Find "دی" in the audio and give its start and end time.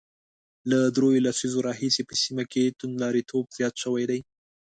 4.09-4.19